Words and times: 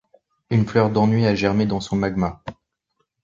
Une 0.49 0.67
fleur 0.67 0.89
d’ennui 0.89 1.27
a 1.27 1.35
germé 1.35 1.67
dans 1.67 1.79
son 1.79 1.95
magma. 1.95 2.41